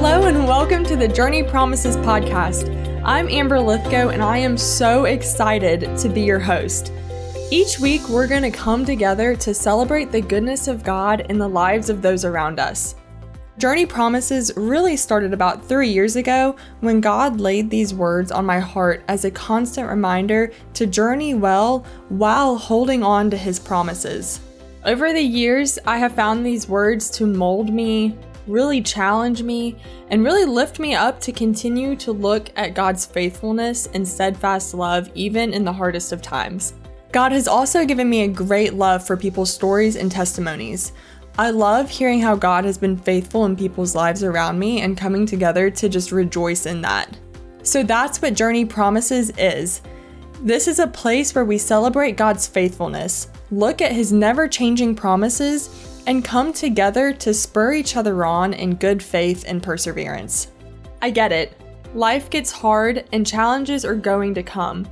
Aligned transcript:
and 0.00 0.46
welcome 0.46 0.84
to 0.84 0.96
the 0.96 1.08
Journey 1.08 1.42
Promises 1.42 1.96
podcast. 1.96 2.72
I'm 3.04 3.28
Amber 3.28 3.60
Lithgow, 3.60 4.10
and 4.10 4.22
I 4.22 4.38
am 4.38 4.56
so 4.56 5.04
excited 5.04 5.96
to 5.98 6.08
be 6.08 6.22
your 6.22 6.38
host. 6.38 6.92
Each 7.50 7.78
week, 7.78 8.08
we're 8.08 8.28
going 8.28 8.42
to 8.42 8.50
come 8.50 8.84
together 8.84 9.34
to 9.36 9.52
celebrate 9.52 10.12
the 10.12 10.20
goodness 10.20 10.68
of 10.68 10.84
God 10.84 11.26
in 11.28 11.36
the 11.36 11.48
lives 11.48 11.90
of 11.90 12.00
those 12.00 12.24
around 12.24 12.60
us. 12.60 12.94
Journey 13.58 13.84
Promises 13.84 14.52
really 14.56 14.96
started 14.96 15.34
about 15.34 15.66
three 15.66 15.90
years 15.90 16.16
ago 16.16 16.54
when 16.80 17.00
God 17.00 17.40
laid 17.40 17.68
these 17.68 17.92
words 17.92 18.30
on 18.30 18.46
my 18.46 18.60
heart 18.60 19.02
as 19.08 19.24
a 19.24 19.30
constant 19.32 19.88
reminder 19.88 20.52
to 20.74 20.86
journey 20.86 21.34
well 21.34 21.84
while 22.08 22.56
holding 22.56 23.02
on 23.02 23.30
to 23.30 23.36
His 23.36 23.58
promises. 23.58 24.40
Over 24.84 25.12
the 25.12 25.20
years, 25.20 25.78
I 25.86 25.98
have 25.98 26.14
found 26.14 26.46
these 26.46 26.68
words 26.68 27.10
to 27.10 27.26
mold 27.26 27.70
me, 27.70 28.16
really 28.50 28.82
challenge 28.82 29.42
me, 29.42 29.76
and 30.08 30.24
really 30.24 30.44
lift 30.44 30.78
me 30.78 30.94
up 30.94 31.20
to 31.20 31.32
continue 31.32 31.94
to 31.96 32.12
look 32.12 32.50
at 32.56 32.74
God's 32.74 33.06
faithfulness 33.06 33.86
and 33.94 34.06
steadfast 34.06 34.74
love 34.74 35.10
even 35.14 35.52
in 35.54 35.64
the 35.64 35.72
hardest 35.72 36.12
of 36.12 36.20
times. 36.20 36.74
God 37.12 37.32
has 37.32 37.48
also 37.48 37.84
given 37.84 38.08
me 38.08 38.22
a 38.22 38.28
great 38.28 38.74
love 38.74 39.06
for 39.06 39.16
people's 39.16 39.52
stories 39.52 39.96
and 39.96 40.12
testimonies. 40.12 40.92
I 41.38 41.50
love 41.50 41.88
hearing 41.88 42.20
how 42.20 42.36
God 42.36 42.64
has 42.64 42.76
been 42.76 42.96
faithful 42.96 43.46
in 43.46 43.56
people's 43.56 43.94
lives 43.94 44.22
around 44.22 44.58
me 44.58 44.82
and 44.82 44.96
coming 44.96 45.26
together 45.26 45.70
to 45.70 45.88
just 45.88 46.12
rejoice 46.12 46.66
in 46.66 46.82
that. 46.82 47.18
So 47.62 47.82
that's 47.82 48.20
what 48.20 48.34
Journey 48.34 48.64
Promises 48.64 49.32
is. 49.38 49.82
This 50.42 50.68
is 50.68 50.78
a 50.78 50.86
place 50.86 51.34
where 51.34 51.44
we 51.44 51.58
celebrate 51.58 52.16
God's 52.16 52.46
faithfulness, 52.46 53.28
look 53.50 53.82
at 53.82 53.92
His 53.92 54.12
never 54.12 54.48
changing 54.48 54.94
promises, 54.94 55.89
and 56.06 56.24
come 56.24 56.52
together 56.52 57.12
to 57.12 57.34
spur 57.34 57.74
each 57.74 57.96
other 57.96 58.24
on 58.24 58.54
in 58.54 58.74
good 58.74 59.02
faith 59.02 59.44
and 59.46 59.62
perseverance. 59.62 60.48
I 61.02 61.10
get 61.10 61.32
it. 61.32 61.60
Life 61.94 62.30
gets 62.30 62.52
hard 62.52 63.08
and 63.12 63.26
challenges 63.26 63.84
are 63.84 63.94
going 63.94 64.34
to 64.34 64.42
come. 64.42 64.86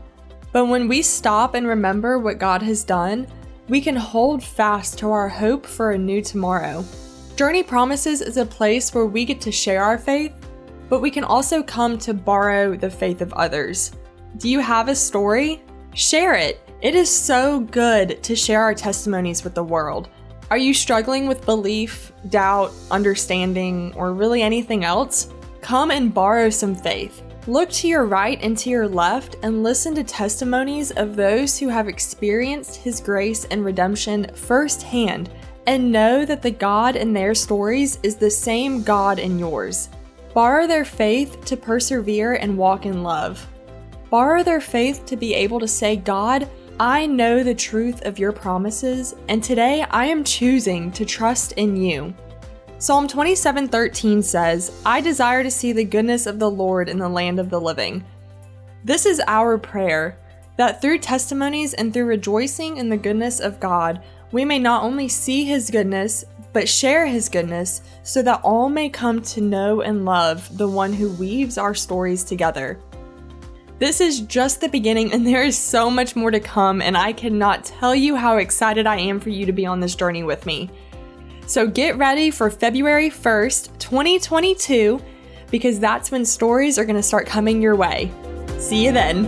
But 0.52 0.66
when 0.66 0.88
we 0.88 1.02
stop 1.02 1.54
and 1.54 1.66
remember 1.66 2.18
what 2.18 2.38
God 2.38 2.62
has 2.62 2.84
done, 2.84 3.26
we 3.68 3.80
can 3.80 3.96
hold 3.96 4.42
fast 4.42 4.98
to 4.98 5.10
our 5.10 5.28
hope 5.28 5.66
for 5.66 5.92
a 5.92 5.98
new 5.98 6.22
tomorrow. 6.22 6.84
Journey 7.36 7.62
Promises 7.62 8.20
is 8.20 8.36
a 8.36 8.46
place 8.46 8.94
where 8.94 9.06
we 9.06 9.24
get 9.24 9.40
to 9.42 9.52
share 9.52 9.82
our 9.82 9.98
faith, 9.98 10.32
but 10.88 11.00
we 11.00 11.10
can 11.10 11.22
also 11.22 11.62
come 11.62 11.98
to 11.98 12.14
borrow 12.14 12.76
the 12.76 12.90
faith 12.90 13.20
of 13.20 13.32
others. 13.34 13.92
Do 14.38 14.48
you 14.48 14.60
have 14.60 14.88
a 14.88 14.94
story? 14.94 15.62
Share 15.94 16.34
it. 16.34 16.60
It 16.80 16.94
is 16.94 17.10
so 17.10 17.60
good 17.60 18.22
to 18.22 18.34
share 18.34 18.62
our 18.62 18.74
testimonies 18.74 19.44
with 19.44 19.54
the 19.54 19.64
world. 19.64 20.08
Are 20.50 20.56
you 20.56 20.72
struggling 20.72 21.28
with 21.28 21.44
belief, 21.44 22.10
doubt, 22.30 22.72
understanding, 22.90 23.92
or 23.94 24.14
really 24.14 24.40
anything 24.40 24.82
else? 24.82 25.34
Come 25.60 25.90
and 25.90 26.14
borrow 26.14 26.48
some 26.48 26.74
faith. 26.74 27.22
Look 27.46 27.68
to 27.72 27.88
your 27.88 28.06
right 28.06 28.38
and 28.42 28.56
to 28.56 28.70
your 28.70 28.88
left 28.88 29.36
and 29.42 29.62
listen 29.62 29.94
to 29.94 30.02
testimonies 30.02 30.90
of 30.92 31.16
those 31.16 31.58
who 31.58 31.68
have 31.68 31.86
experienced 31.86 32.76
His 32.76 32.98
grace 32.98 33.44
and 33.44 33.62
redemption 33.62 34.26
firsthand 34.34 35.30
and 35.66 35.92
know 35.92 36.24
that 36.24 36.40
the 36.40 36.50
God 36.50 36.96
in 36.96 37.12
their 37.12 37.34
stories 37.34 37.98
is 38.02 38.16
the 38.16 38.30
same 38.30 38.82
God 38.82 39.18
in 39.18 39.38
yours. 39.38 39.90
Borrow 40.32 40.66
their 40.66 40.86
faith 40.86 41.44
to 41.44 41.58
persevere 41.58 42.36
and 42.36 42.56
walk 42.56 42.86
in 42.86 43.02
love. 43.02 43.46
Borrow 44.08 44.42
their 44.42 44.62
faith 44.62 45.04
to 45.04 45.16
be 45.16 45.34
able 45.34 45.60
to 45.60 45.68
say, 45.68 45.96
God, 45.96 46.48
I 46.80 47.06
know 47.06 47.42
the 47.42 47.56
truth 47.56 48.06
of 48.06 48.20
your 48.20 48.30
promises, 48.30 49.16
and 49.28 49.42
today 49.42 49.84
I 49.90 50.06
am 50.06 50.22
choosing 50.22 50.92
to 50.92 51.04
trust 51.04 51.50
in 51.52 51.74
you. 51.74 52.14
Psalm 52.78 53.08
27:13 53.08 54.22
says, 54.22 54.70
"I 54.86 55.00
desire 55.00 55.42
to 55.42 55.50
see 55.50 55.72
the 55.72 55.82
goodness 55.82 56.24
of 56.24 56.38
the 56.38 56.48
Lord 56.48 56.88
in 56.88 57.00
the 57.00 57.08
land 57.08 57.40
of 57.40 57.50
the 57.50 57.60
living." 57.60 58.04
This 58.84 59.06
is 59.06 59.20
our 59.26 59.58
prayer 59.58 60.18
that 60.56 60.80
through 60.80 60.98
testimonies 60.98 61.74
and 61.74 61.92
through 61.92 62.04
rejoicing 62.04 62.76
in 62.76 62.90
the 62.90 62.96
goodness 62.96 63.40
of 63.40 63.58
God, 63.58 64.00
we 64.30 64.44
may 64.44 64.60
not 64.60 64.84
only 64.84 65.08
see 65.08 65.44
his 65.44 65.70
goodness, 65.70 66.24
but 66.52 66.68
share 66.68 67.06
his 67.06 67.28
goodness 67.28 67.82
so 68.04 68.22
that 68.22 68.40
all 68.44 68.68
may 68.68 68.88
come 68.88 69.20
to 69.22 69.40
know 69.40 69.80
and 69.80 70.04
love 70.04 70.56
the 70.56 70.68
one 70.68 70.92
who 70.92 71.08
weaves 71.08 71.58
our 71.58 71.74
stories 71.74 72.22
together. 72.22 72.78
This 73.78 74.00
is 74.00 74.22
just 74.22 74.60
the 74.60 74.68
beginning, 74.68 75.12
and 75.12 75.24
there 75.24 75.44
is 75.44 75.56
so 75.56 75.88
much 75.88 76.16
more 76.16 76.32
to 76.32 76.40
come, 76.40 76.82
and 76.82 76.96
I 76.96 77.12
cannot 77.12 77.64
tell 77.64 77.94
you 77.94 78.16
how 78.16 78.38
excited 78.38 78.88
I 78.88 78.98
am 78.98 79.20
for 79.20 79.30
you 79.30 79.46
to 79.46 79.52
be 79.52 79.66
on 79.66 79.78
this 79.78 79.94
journey 79.94 80.24
with 80.24 80.46
me. 80.46 80.68
So 81.46 81.64
get 81.66 81.96
ready 81.96 82.32
for 82.32 82.50
February 82.50 83.08
1st, 83.08 83.78
2022, 83.78 85.00
because 85.52 85.78
that's 85.78 86.10
when 86.10 86.24
stories 86.24 86.76
are 86.76 86.84
going 86.84 86.96
to 86.96 87.02
start 87.02 87.28
coming 87.28 87.62
your 87.62 87.76
way. 87.76 88.10
See 88.58 88.84
you 88.84 88.90
then. 88.90 89.26